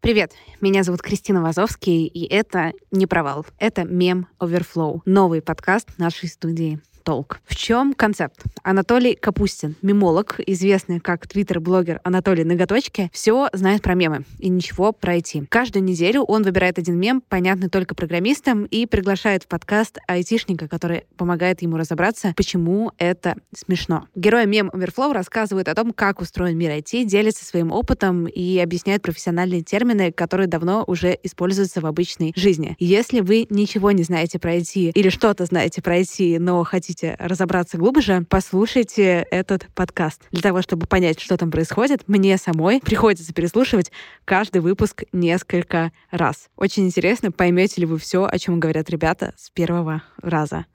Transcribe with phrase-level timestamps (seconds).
[0.00, 6.28] Привет, меня зовут Кристина Вазовский, и это не провал, это мем Overflow, новый подкаст нашей
[6.28, 7.40] студии толк.
[7.46, 8.42] В чем концепт?
[8.62, 15.16] Анатолий Капустин, мемолог, известный как твиттер-блогер Анатолий Ноготочки, все знает про мемы и ничего про
[15.16, 15.46] IT.
[15.48, 21.04] Каждую неделю он выбирает один мем, понятный только программистам, и приглашает в подкаст айтишника, который
[21.16, 24.06] помогает ему разобраться, почему это смешно.
[24.14, 29.00] Герой мем Overflow рассказывает о том, как устроен мир IT, делится своим опытом и объясняет
[29.00, 32.76] профессиональные термины, которые давно уже используются в обычной жизни.
[32.78, 37.16] Если вы ничего не знаете про IT или что-то знаете про IT, но хотите хотите
[37.18, 40.22] разобраться глубже, послушайте этот подкаст.
[40.30, 43.92] Для того, чтобы понять, что там происходит, мне самой приходится переслушивать
[44.24, 46.48] каждый выпуск несколько раз.
[46.56, 50.66] Очень интересно, поймете ли вы все, о чем говорят ребята с первого раза.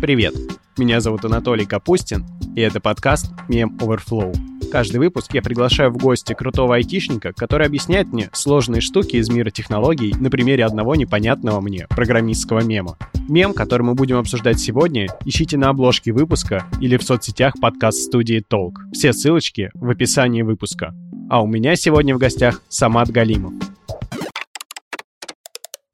[0.00, 0.34] Привет,
[0.76, 2.24] меня зовут Анатолий Капустин,
[2.54, 4.53] и это подкаст Mem Overflow.
[4.74, 9.50] Каждый выпуск я приглашаю в гости крутого айтишника, который объясняет мне сложные штуки из мира
[9.50, 12.98] технологий на примере одного непонятного мне программистского мема.
[13.28, 18.80] Мем, который мы будем обсуждать сегодня, ищите на обложке выпуска или в соцсетях подкаст-студии Толк.
[18.92, 20.92] Все ссылочки в описании выпуска.
[21.30, 23.52] А у меня сегодня в гостях Самат Галимов.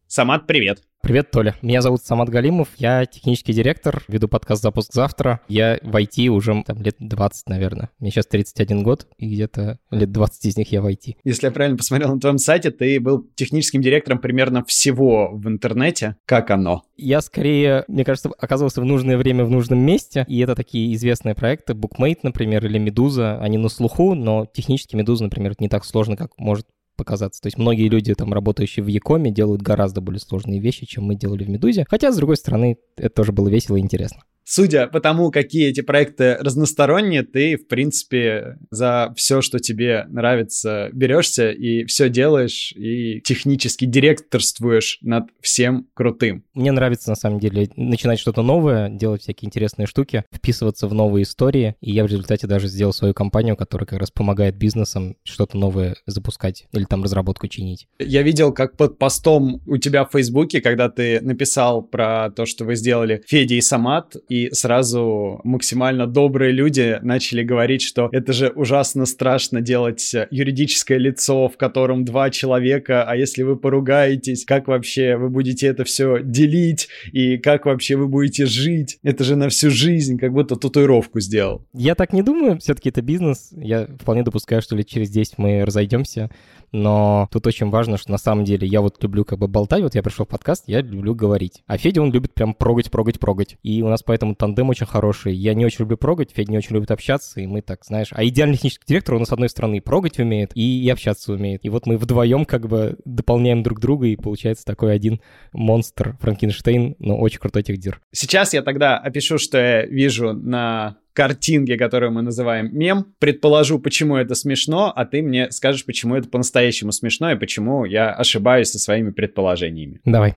[0.06, 0.89] Самат, привет!
[1.02, 1.56] Привет, Толя.
[1.62, 5.40] Меня зовут Самат Галимов, я технический директор, веду подкаст «Запуск завтра».
[5.48, 7.88] Я в IT уже там, лет 20, наверное.
[7.98, 11.16] Мне сейчас 31 год, и где-то лет 20 из них я в IT.
[11.24, 16.16] Если я правильно посмотрел на твоем сайте, ты был техническим директором примерно всего в интернете.
[16.26, 16.82] Как оно?
[16.98, 21.34] Я скорее, мне кажется, оказывался в нужное время в нужном месте, и это такие известные
[21.34, 26.16] проекты, Bookmate, например, или Медуза, они на слуху, но технически Медуза, например, не так сложно,
[26.16, 26.66] как может
[27.00, 27.40] показаться.
[27.40, 31.14] То есть многие люди, там, работающие в Якоме, делают гораздо более сложные вещи, чем мы
[31.14, 31.86] делали в Медузе.
[31.88, 35.80] Хотя, с другой стороны, это тоже было весело и интересно судя по тому, какие эти
[35.80, 43.20] проекты разносторонние, ты, в принципе, за все, что тебе нравится, берешься и все делаешь, и
[43.20, 46.44] технически директорствуешь над всем крутым.
[46.54, 51.22] Мне нравится, на самом деле, начинать что-то новое, делать всякие интересные штуки, вписываться в новые
[51.24, 55.56] истории, и я в результате даже сделал свою компанию, которая как раз помогает бизнесам что-то
[55.56, 57.86] новое запускать или там разработку чинить.
[57.98, 62.64] Я видел, как под постом у тебя в Фейсбуке, когда ты написал про то, что
[62.64, 68.48] вы сделали Федя и Самат, и сразу максимально добрые люди начали говорить, что это же
[68.48, 75.16] ужасно страшно делать юридическое лицо, в котором два человека, а если вы поругаетесь, как вообще
[75.16, 78.98] вы будете это все делить и как вообще вы будете жить?
[79.02, 81.66] Это же на всю жизнь, как будто татуировку сделал.
[81.72, 83.50] Я так не думаю, все-таки это бизнес.
[83.52, 86.30] Я вполне допускаю, что лет через 10 мы разойдемся
[86.72, 89.94] но тут очень важно, что на самом деле я вот люблю как бы болтать, вот
[89.94, 91.62] я пришел в подкаст, я люблю говорить.
[91.66, 93.56] А Федя, он любит прям прогать, прогать, прогать.
[93.62, 95.34] И у нас поэтому тандем очень хороший.
[95.34, 98.24] Я не очень люблю прогать, Федя не очень любит общаться, и мы так, знаешь, а
[98.24, 101.64] идеальный технический директор, он с одной стороны и прогать умеет, и, и общаться умеет.
[101.64, 105.20] И вот мы вдвоем как бы дополняем друг друга, и получается такой один
[105.52, 108.00] монстр Франкенштейн, но очень крутой техдир.
[108.12, 114.16] Сейчас я тогда опишу, что я вижу на картинке, которую мы называем мем, предположу, почему
[114.16, 118.78] это смешно, а ты мне скажешь, почему это по-настоящему смешно и почему я ошибаюсь со
[118.78, 120.00] своими предположениями.
[120.06, 120.34] Давай.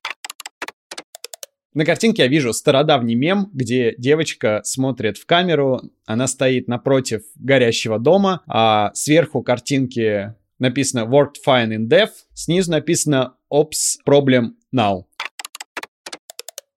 [1.72, 7.98] На картинке я вижу стародавний мем, где девочка смотрит в камеру, она стоит напротив горящего
[7.98, 15.04] дома, а сверху картинки написано worked fine in dev, снизу написано ops problem now.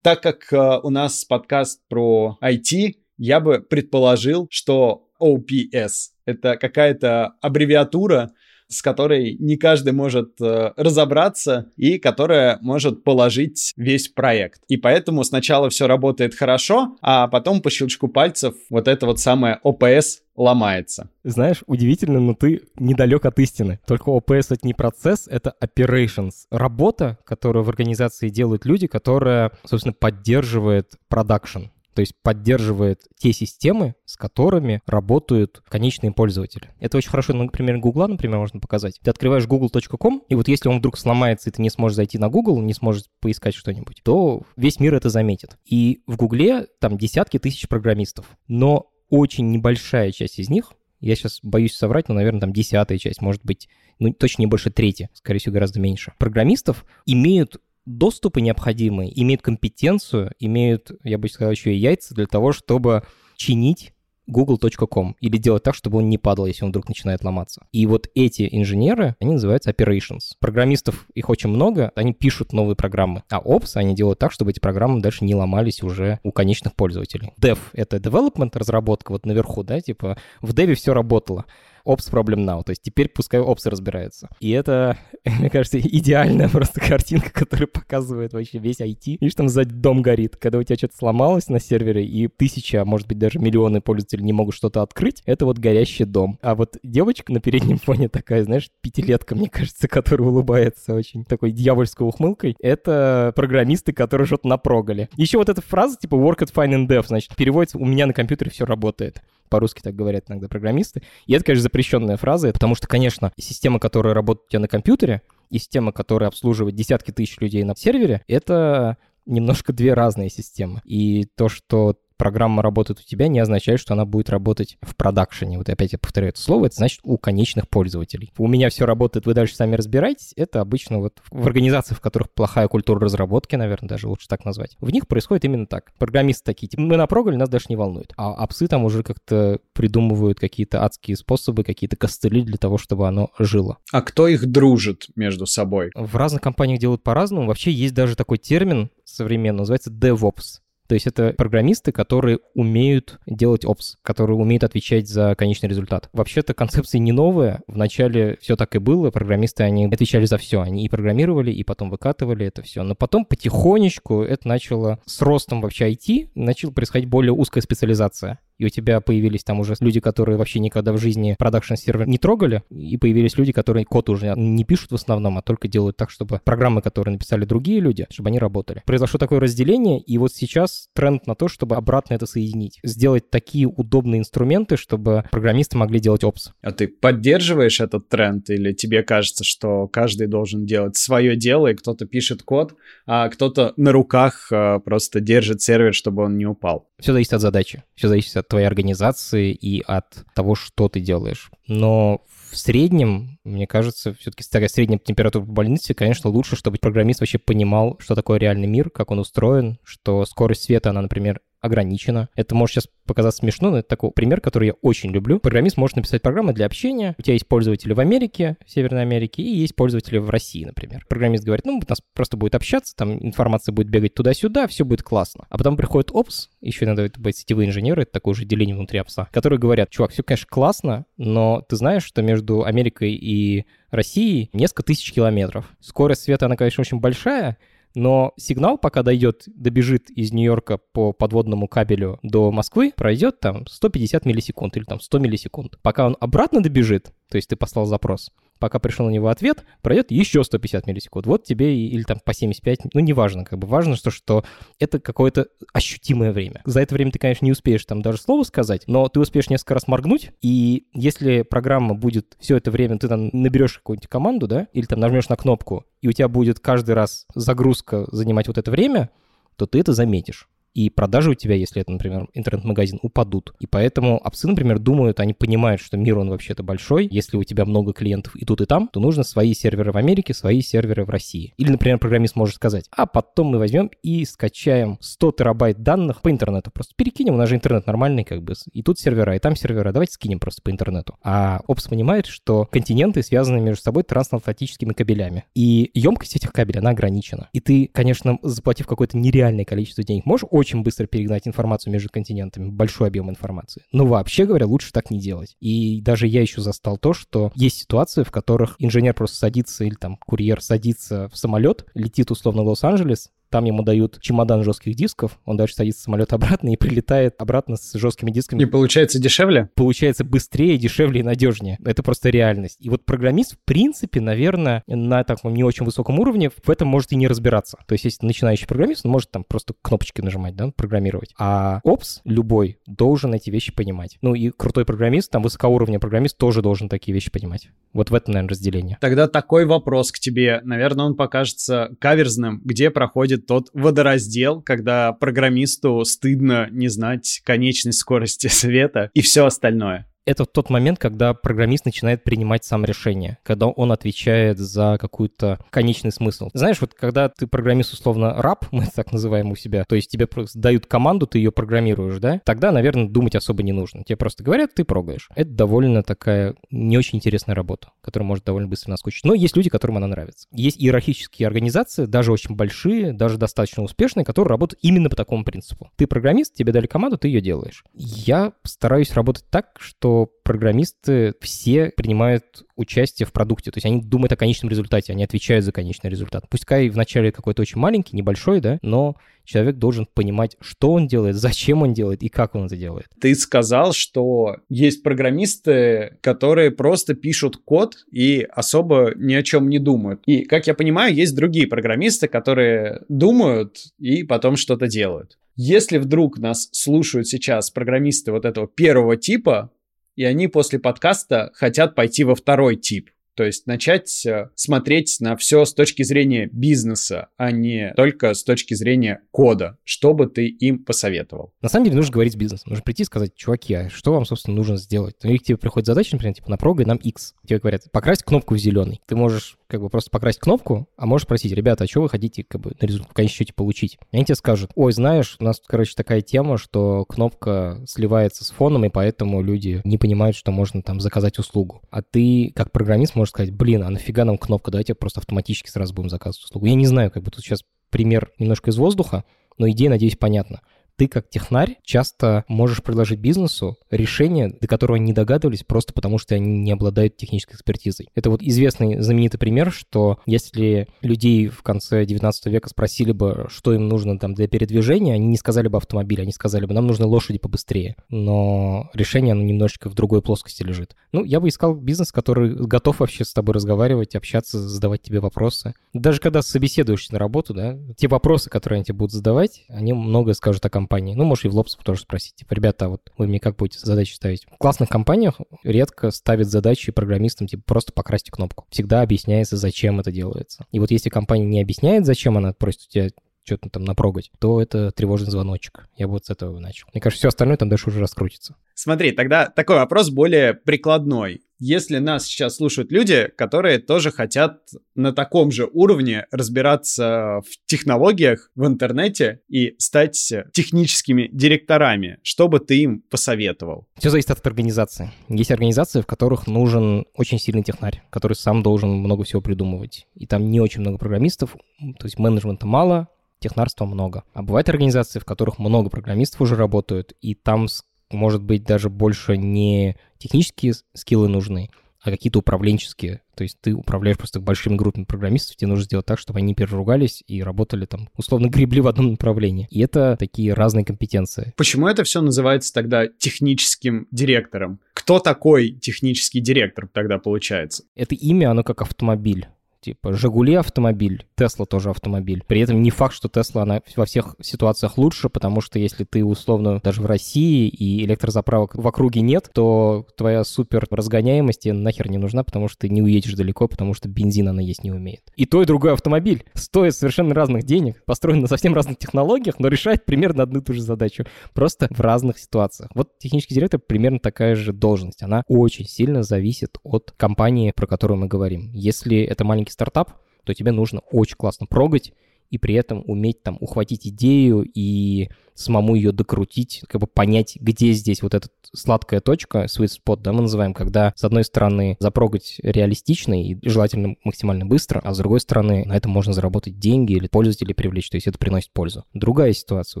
[0.02, 7.34] Так как э, у нас подкаст про IT, я бы предположил, что OPS это какая-то
[7.42, 8.30] аббревиатура
[8.70, 14.62] с которой не каждый может э, разобраться и которая может положить весь проект.
[14.68, 19.58] И поэтому сначала все работает хорошо, а потом по щелчку пальцев вот это вот самое
[19.64, 21.10] ОПС ломается.
[21.24, 23.80] Знаешь, удивительно, но ты недалек от истины.
[23.88, 26.46] Только ОПС это не процесс, это operations.
[26.52, 31.64] Работа, которую в организации делают люди, которая, собственно, поддерживает продакшн
[31.94, 36.70] то есть поддерживает те системы, с которыми работают конечные пользователи.
[36.80, 38.98] Это очень хорошо, ну, например, Гугла, например, можно показать.
[39.02, 42.28] Ты открываешь google.com, и вот если он вдруг сломается, и ты не сможешь зайти на
[42.28, 45.58] Google, не сможешь поискать что-нибудь, то весь мир это заметит.
[45.64, 51.40] И в Гугле там десятки тысяч программистов, но очень небольшая часть из них я сейчас
[51.42, 55.38] боюсь соврать, но, наверное, там десятая часть, может быть, ну, точно не больше трети, скорее
[55.38, 56.12] всего, гораздо меньше.
[56.18, 57.56] Программистов имеют
[57.98, 63.02] доступы необходимые, имеют компетенцию, имеют, я бы сказал, еще и яйца для того, чтобы
[63.36, 63.92] чинить
[64.30, 67.66] google.com или делать так, чтобы он не падал, если он вдруг начинает ломаться.
[67.72, 70.34] И вот эти инженеры, они называются operations.
[70.38, 74.60] Программистов их очень много, они пишут новые программы, а ops они делают так, чтобы эти
[74.60, 77.32] программы дальше не ломались уже у конечных пользователей.
[77.40, 81.44] Dev— это development, разработка вот наверху, да, типа в деве все работало.
[81.86, 82.62] Ops Problem Now.
[82.64, 84.28] То есть теперь пускай Ops разбирается.
[84.40, 89.18] И это, мне кажется, идеальная просто картинка, которая показывает вообще весь IT.
[89.20, 90.36] Видишь, там сзади дом горит.
[90.36, 94.24] Когда у тебя что-то сломалось на сервере, и тысяча, а может быть, даже миллионы пользователей
[94.24, 96.38] не могут что-то открыть, это вот горящий дом.
[96.42, 101.52] А вот девочка на переднем фоне такая, знаешь, пятилетка, мне кажется, которая улыбается очень такой
[101.52, 105.08] дьявольской ухмылкой, это программисты, которые что-то напрогали.
[105.16, 108.12] Еще вот эта фраза, типа work at fine and dev, значит, переводится «у меня на
[108.12, 111.02] компьютере все работает» по-русски так говорят иногда программисты.
[111.26, 115.22] И это, конечно, запрещенная фраза, потому что, конечно, система, которая работает у тебя на компьютере,
[115.50, 120.80] и система, которая обслуживает десятки тысяч людей на сервере, это немножко две разные системы.
[120.84, 125.56] И то, что программа работает у тебя, не означает, что она будет работать в продакшене.
[125.56, 128.30] Вот опять я повторяю это слово, это значит у конечных пользователей.
[128.36, 130.34] У меня все работает, вы дальше сами разбирайтесь.
[130.36, 134.76] Это обычно вот в организациях, в которых плохая культура разработки, наверное, даже лучше так назвать.
[134.80, 135.92] В них происходит именно так.
[135.96, 138.12] Программисты такие, типа, мы напрогали, нас даже не волнует.
[138.18, 143.30] А апсы там уже как-то придумывают какие-то адские способы, какие-то костыли для того, чтобы оно
[143.38, 143.78] жило.
[143.92, 145.90] А кто их дружит между собой?
[145.94, 147.46] В разных компаниях делают по-разному.
[147.46, 150.60] Вообще есть даже такой термин современный, называется DevOps.
[150.90, 156.08] То есть это программисты, которые умеют делать опс, которые умеют отвечать за конечный результат.
[156.12, 157.60] Вообще-то концепция не новая.
[157.68, 159.12] Вначале все так и было.
[159.12, 160.62] Программисты, они отвечали за все.
[160.62, 162.82] Они и программировали, и потом выкатывали это все.
[162.82, 168.66] Но потом потихонечку это начало с ростом вообще IT, начала происходить более узкая специализация и
[168.66, 172.62] у тебя появились там уже люди, которые вообще никогда в жизни продакшн сервер не трогали,
[172.68, 176.42] и появились люди, которые код уже не пишут в основном, а только делают так, чтобы
[176.44, 178.82] программы, которые написали другие люди, чтобы они работали.
[178.84, 182.80] Произошло такое разделение, и вот сейчас тренд на то, чтобы обратно это соединить.
[182.84, 186.52] Сделать такие удобные инструменты, чтобы программисты могли делать опс.
[186.60, 191.74] А ты поддерживаешь этот тренд, или тебе кажется, что каждый должен делать свое дело, и
[191.74, 192.74] кто-то пишет код,
[193.06, 196.89] а кто-то на руках э, просто держит сервер, чтобы он не упал?
[197.00, 201.50] Все зависит от задачи, все зависит от твоей организации и от того, что ты делаешь.
[201.66, 207.20] Но в среднем, мне кажется, все-таки такая средняя температура по больнице, конечно, лучше, чтобы программист
[207.20, 212.28] вообще понимал, что такое реальный мир, как он устроен, что скорость света, она, например, ограничено.
[212.34, 215.40] Это может сейчас показаться смешно, но это такой пример, который я очень люблю.
[215.40, 217.14] Программист может написать программы для общения.
[217.18, 221.04] У тебя есть пользователи в Америке, в Северной Америке, и есть пользователи в России, например.
[221.08, 225.02] Программист говорит, ну, у нас просто будет общаться, там информация будет бегать туда-сюда, все будет
[225.02, 225.46] классно.
[225.48, 228.98] А потом приходит опс, еще иногда это бывают сетевые инженеры, это такое же деление внутри
[228.98, 234.50] опса, которые говорят, чувак, все, конечно, классно, но ты знаешь, что между Америкой и Россией
[234.52, 235.66] несколько тысяч километров.
[235.80, 237.58] Скорость света, она, конечно, очень большая,
[237.94, 244.24] но сигнал, пока дойдет, добежит из Нью-Йорка по подводному кабелю до Москвы, пройдет там 150
[244.26, 245.78] миллисекунд или там 100 миллисекунд.
[245.82, 248.30] Пока он обратно добежит, то есть ты послал запрос,
[248.60, 251.26] пока пришел на него ответ, пройдет еще 150 миллисекунд.
[251.26, 254.44] Вот тебе или там по 75, ну, неважно, как бы важно, что, что
[254.78, 256.62] это какое-то ощутимое время.
[256.64, 259.74] За это время ты, конечно, не успеешь там даже слово сказать, но ты успеешь несколько
[259.74, 264.68] раз моргнуть, и если программа будет все это время, ты там наберешь какую-нибудь команду, да,
[264.72, 268.70] или там нажмешь на кнопку, и у тебя будет каждый раз загрузка занимать вот это
[268.70, 269.10] время,
[269.56, 273.52] то ты это заметишь и продажи у тебя, если это, например, интернет-магазин, упадут.
[273.60, 277.08] И поэтому опсы, например, думают, они понимают, что мир, он вообще-то большой.
[277.10, 280.34] Если у тебя много клиентов и тут, и там, то нужно свои серверы в Америке,
[280.34, 281.54] свои серверы в России.
[281.56, 286.30] Или, например, программист может сказать, а потом мы возьмем и скачаем 100 терабайт данных по
[286.30, 286.70] интернету.
[286.70, 288.54] Просто перекинем, у нас же интернет нормальный, как бы.
[288.72, 289.92] И тут сервера, и там сервера.
[289.92, 291.16] Давайте скинем просто по интернету.
[291.22, 295.44] А опс понимает, что континенты связаны между собой трансатлантическими кабелями.
[295.54, 297.48] И емкость этих кабелей, она ограничена.
[297.52, 302.70] И ты, конечно, заплатив какое-то нереальное количество денег, можешь очень быстро перегнать информацию между континентами,
[302.70, 303.82] большой объем информации.
[303.92, 305.56] Но вообще говоря, лучше так не делать.
[305.60, 309.94] И даже я еще застал то, что есть ситуации, в которых инженер просто садится или
[309.94, 315.38] там курьер садится в самолет, летит условно в Лос-Анджелес, там ему дают чемодан жестких дисков,
[315.44, 318.62] он дальше садится в самолет обратно и прилетает обратно с жесткими дисками.
[318.62, 319.70] И получается дешевле?
[319.74, 321.78] Получается быстрее, дешевле и надежнее.
[321.84, 322.76] Это просто реальность.
[322.80, 327.12] И вот программист, в принципе, наверное, на таком не очень высоком уровне в этом может
[327.12, 327.78] и не разбираться.
[327.86, 331.34] То есть, если начинающий программист, он может там просто кнопочки нажимать, да, программировать.
[331.38, 334.18] А опс любой должен эти вещи понимать.
[334.22, 337.68] Ну и крутой программист, там высокоуровневый программист тоже должен такие вещи понимать.
[337.92, 338.98] Вот в этом, наверное, разделение.
[339.00, 340.60] Тогда такой вопрос к тебе.
[340.62, 342.60] Наверное, он покажется каверзным.
[342.64, 349.46] Где проходит происходит тот водораздел, когда программисту стыдно не знать конечность скорости света и все
[349.46, 355.58] остальное это тот момент, когда программист начинает принимать сам решение, когда он отвечает за какой-то
[355.70, 356.50] конечный смысл.
[356.52, 360.26] Знаешь, вот когда ты программист, условно, раб, мы так называем у себя, то есть тебе
[360.26, 364.04] просто дают команду, ты ее программируешь, да, тогда, наверное, думать особо не нужно.
[364.04, 365.28] Тебе просто говорят, ты прогаешь.
[365.34, 369.24] Это довольно такая не очень интересная работа, которая может довольно быстро наскучить.
[369.24, 370.46] Но есть люди, которым она нравится.
[370.52, 375.90] Есть иерархические организации, даже очень большие, даже достаточно успешные, которые работают именно по такому принципу.
[375.96, 377.84] Ты программист, тебе дали команду, ты ее делаешь.
[377.94, 380.09] Я стараюсь работать так, что
[380.42, 385.64] программисты все принимают участие в продукте, то есть они думают о конечном результате, они отвечают
[385.64, 386.48] за конечный результат.
[386.48, 391.82] Пускай вначале какой-то очень маленький, небольшой, да, но человек должен понимать, что он делает, зачем
[391.82, 393.06] он делает и как он это делает.
[393.20, 399.78] Ты сказал, что есть программисты, которые просто пишут код и особо ни о чем не
[399.78, 400.22] думают.
[400.26, 405.36] И, как я понимаю, есть другие программисты, которые думают и потом что-то делают.
[405.56, 409.70] Если вдруг нас слушают сейчас программисты вот этого первого типа,
[410.16, 413.10] и они после подкаста хотят пойти во второй тип.
[413.40, 418.44] То есть начать э, смотреть на все с точки зрения бизнеса, а не только с
[418.44, 419.78] точки зрения кода.
[419.84, 421.54] Что бы ты им посоветовал?
[421.62, 422.70] На самом деле нужно говорить с бизнесом.
[422.70, 425.14] Нужно прийти и сказать, чуваки, а что вам, собственно, нужно сделать?
[425.22, 427.34] Ну, или к тебе приходит задача, например, типа, напрогай нам X.
[427.46, 429.00] Тебе говорят, покрась кнопку в зеленый.
[429.06, 432.44] Ты можешь как бы просто покрасить кнопку, а можешь спросить, ребята, а что вы хотите
[432.44, 433.98] как бы на результат в конечном счете получить?
[434.10, 438.50] И они тебе скажут, ой, знаешь, у нас, короче, такая тема, что кнопка сливается с
[438.50, 441.82] фоном, и поэтому люди не понимают, что можно там заказать услугу.
[441.90, 445.94] А ты, как программист, можешь сказать, блин, а нафига нам кнопка, давайте просто автоматически сразу
[445.94, 446.66] будем заказывать услугу.
[446.66, 449.24] Я не знаю, как бы тут сейчас пример немножко из воздуха,
[449.56, 450.60] но идея, надеюсь, понятна
[451.00, 456.18] ты как технарь часто можешь предложить бизнесу решение, до которого они не догадывались, просто потому
[456.18, 458.10] что они не обладают технической экспертизой.
[458.14, 463.72] Это вот известный знаменитый пример, что если людей в конце 19 века спросили бы, что
[463.72, 467.06] им нужно там для передвижения, они не сказали бы автомобиль, они сказали бы, нам нужны
[467.06, 467.96] лошади побыстрее.
[468.10, 470.96] Но решение, оно немножечко в другой плоскости лежит.
[471.12, 475.72] Ну, я бы искал бизнес, который готов вообще с тобой разговаривать, общаться, задавать тебе вопросы.
[475.94, 480.34] Даже когда собеседуешься на работу, да, те вопросы, которые они тебе будут задавать, они многое
[480.34, 481.14] скажут о компании компании.
[481.14, 482.34] Ну, можешь и в лоб тоже спросить.
[482.34, 484.44] Типа, ребята, вот вы мне как будете задачи ставить?
[484.46, 488.66] В классных компаниях редко ставят задачи программистам, типа, просто покрасьте кнопку.
[488.70, 490.66] Всегда объясняется, зачем это делается.
[490.72, 493.08] И вот если компания не объясняет, зачем она просит у тебя
[493.44, 495.88] что-то там напрогать, то это тревожный звоночек.
[495.96, 496.88] Я бы вот с этого начал.
[496.92, 498.56] Мне кажется, все остальное там дальше уже раскрутится.
[498.74, 505.12] Смотри, тогда такой вопрос более прикладной если нас сейчас слушают люди, которые тоже хотят на
[505.12, 512.78] таком же уровне разбираться в технологиях в интернете и стать техническими директорами, что бы ты
[512.78, 513.86] им посоветовал?
[513.98, 515.12] Все зависит от организации.
[515.28, 520.06] Есть организации, в которых нужен очень сильный технарь, который сам должен много всего придумывать.
[520.14, 523.08] И там не очень много программистов, то есть менеджмента мало,
[523.40, 524.24] технарства много.
[524.34, 527.68] А бывают организации, в которых много программистов уже работают, и там
[528.10, 531.70] может быть, даже больше не технические скиллы нужны,
[532.02, 533.22] а какие-то управленческие.
[533.34, 537.22] То есть ты управляешь просто большими группами программистов, тебе нужно сделать так, чтобы они переругались
[537.26, 539.66] и работали там, условно гребли в одном направлении.
[539.70, 541.54] И это такие разные компетенции.
[541.56, 544.80] Почему это все называется тогда техническим директором?
[544.92, 547.84] Кто такой технический директор тогда получается?
[547.94, 549.48] Это имя, оно как автомобиль
[549.80, 552.44] Типа «Жигули» автомобиль, «Тесла» тоже автомобиль.
[552.46, 556.22] При этом не факт, что «Тесла» она во всех ситуациях лучше, потому что если ты
[556.22, 562.18] условно даже в России и электрозаправок в округе нет, то твоя супер разгоняемость нахер не
[562.18, 565.22] нужна, потому что ты не уедешь далеко, потому что бензин она есть не умеет.
[565.36, 569.68] И то, и другой автомобиль стоит совершенно разных денег, построен на совсем разных технологиях, но
[569.68, 572.90] решает примерно одну и ту же задачу, просто в разных ситуациях.
[572.94, 575.22] Вот технический директор примерно такая же должность.
[575.22, 578.70] Она очень сильно зависит от компании, про которую мы говорим.
[578.74, 580.12] Если это маленький стартап,
[580.44, 582.12] то тебе нужно очень классно прогать
[582.50, 585.28] и при этом уметь там ухватить идею и
[585.60, 590.32] самому ее докрутить, как бы понять, где здесь вот эта сладкая точка, sweet spot, да,
[590.32, 595.40] мы называем, когда, с одной стороны, запрогать реалистично и желательно максимально быстро, а с другой
[595.40, 599.04] стороны, на этом можно заработать деньги или пользователей привлечь, то есть это приносит пользу.
[599.12, 600.00] Другая ситуация,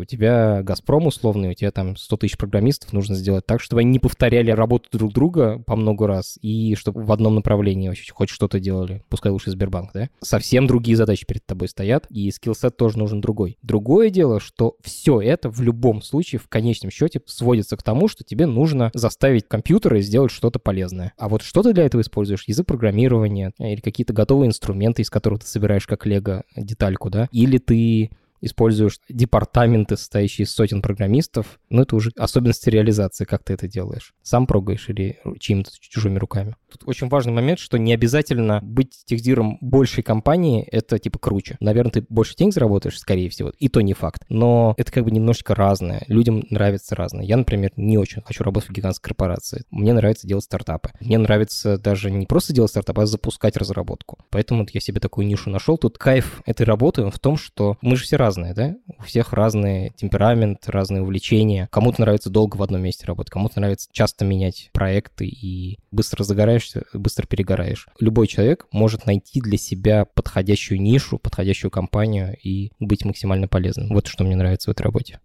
[0.00, 3.90] у тебя Газпром условный, у тебя там 100 тысяч программистов, нужно сделать так, чтобы они
[3.90, 8.30] не повторяли работу друг друга по много раз, и чтобы в одном направлении вообще хоть
[8.30, 10.08] что-то делали, пускай лучше Сбербанк, да?
[10.20, 13.58] Совсем другие задачи перед тобой стоят, и скиллсет тоже нужен другой.
[13.62, 18.24] Другое дело, что все это в любом случае в конечном счете сводится к тому, что
[18.24, 21.12] тебе нужно заставить компьютеры сделать что-то полезное.
[21.18, 22.44] А вот что ты для этого используешь?
[22.46, 27.28] Язык программирования или какие-то готовые инструменты, из которых ты собираешь как лего детальку, да?
[27.30, 33.52] Или ты используешь департаменты, состоящие из сотен программистов, ну, это уже особенности реализации, как ты
[33.52, 34.14] это делаешь.
[34.22, 36.56] Сам прогаешь или чьими-то чужими руками.
[36.70, 41.56] Тут очень важный момент, что не обязательно быть техдиром большей компании, это типа круче.
[41.60, 44.24] Наверное, ты больше денег заработаешь, скорее всего, и то не факт.
[44.28, 46.04] Но это как бы немножечко разное.
[46.08, 47.24] Людям нравится разное.
[47.24, 49.64] Я, например, не очень хочу работать в гигантской корпорации.
[49.70, 50.90] Мне нравится делать стартапы.
[51.00, 54.18] Мне нравится даже не просто делать стартапы, а запускать разработку.
[54.30, 55.76] Поэтому я себе такую нишу нашел.
[55.78, 58.76] Тут кайф этой работы в том, что мы же все разные, да?
[58.98, 61.68] У всех разный темперамент, разные увлечения.
[61.70, 66.84] Кому-то нравится долго в одном месте работать, кому-то нравится часто менять проекты и быстро загораешься,
[66.92, 67.88] быстро перегораешь.
[67.98, 73.88] Любой человек может найти для себя подходящую нишу, подходящую компанию и быть максимально полезным.
[73.88, 75.20] Вот что мне нравится в этой работе.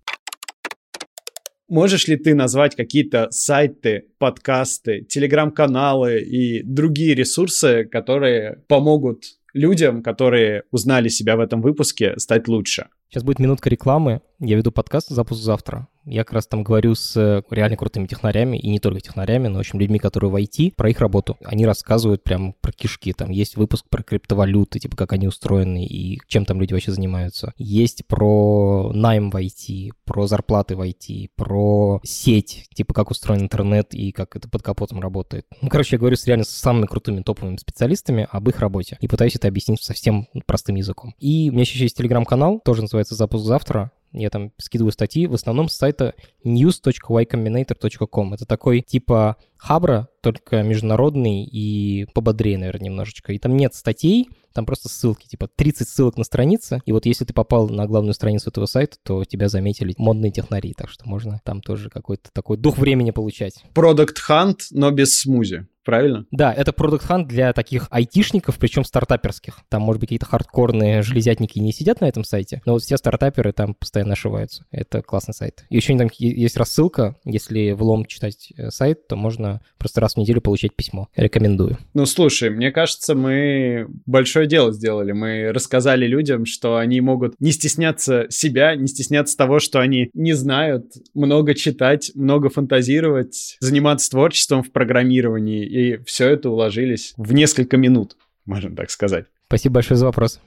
[1.67, 9.23] Можешь ли ты назвать какие-то сайты, подкасты, телеграм-каналы и другие ресурсы, которые помогут
[9.55, 12.89] людям, которые узнали себя в этом выпуске, стать лучше?
[13.09, 14.21] Сейчас будет минутка рекламы.
[14.39, 15.87] Я веду подкаст «Запуск завтра».
[16.03, 19.55] Я как раз там говорю с э, реально крутыми технарями, и не только технарями, но,
[19.55, 21.37] в общем, людьми, которые в IT, про их работу.
[21.43, 23.13] Они рассказывают прям про кишки.
[23.13, 27.53] Там есть выпуск про криптовалюты, типа как они устроены и чем там люди вообще занимаются.
[27.57, 33.93] Есть про найм в IT, про зарплаты в IT, про сеть, типа как устроен интернет
[33.93, 35.47] и как это под капотом работает.
[35.61, 39.07] Ну, короче, я говорю с реально с самыми крутыми топовыми специалистами об их работе и
[39.07, 41.15] пытаюсь это объяснить совсем простым языком.
[41.19, 43.91] И у меня еще есть телеграм-канал, тоже называется «Запуск завтра».
[44.15, 48.33] Я там скидываю статьи, в основном с сайта news.ycombinator.com.
[48.33, 53.33] Это такой типа хабра, только международный и пободрее, наверное, немножечко.
[53.33, 56.81] И там нет статей, там просто ссылки, типа 30 ссылок на странице.
[56.85, 60.73] И вот если ты попал на главную страницу этого сайта, то тебя заметили модные технари,
[60.73, 63.63] так что можно там тоже какой-то такой дух времени получать.
[63.73, 66.25] Product Hunt, но без смузи правильно?
[66.31, 69.59] Да, это Product Hunt для таких айтишников, причем стартаперских.
[69.69, 73.53] Там, может быть, какие-то хардкорные железятники не сидят на этом сайте, но вот все стартаперы
[73.53, 74.65] там постоянно ошиваются.
[74.71, 75.65] Это классный сайт.
[75.69, 80.15] И еще там есть рассылка, если в лом читать э, сайт, то можно просто раз
[80.15, 81.07] в неделю получать письмо.
[81.15, 81.77] Рекомендую.
[81.93, 85.11] Ну, слушай, мне кажется, мы большое дело сделали.
[85.11, 90.33] Мы рассказали людям, что они могут не стесняться себя, не стесняться того, что они не
[90.33, 97.75] знают, много читать, много фантазировать, заниматься творчеством в программировании и все это уложились в несколько
[97.75, 99.25] минут, можно так сказать.
[99.47, 100.39] Спасибо большое за вопрос.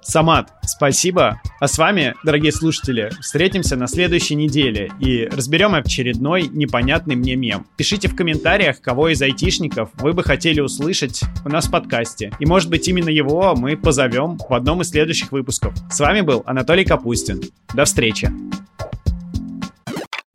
[0.00, 1.42] Самат, спасибо.
[1.60, 7.66] А с вами, дорогие слушатели, встретимся на следующей неделе и разберем очередной непонятный мне мем.
[7.76, 12.32] Пишите в комментариях, кого из айтишников вы бы хотели услышать у нас в подкасте.
[12.38, 15.74] И может быть именно его мы позовем в одном из следующих выпусков.
[15.90, 17.42] С вами был Анатолий Капустин.
[17.74, 18.32] До встречи.